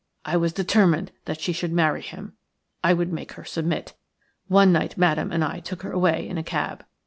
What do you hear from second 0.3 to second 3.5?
was determined that she should marry him; I would make her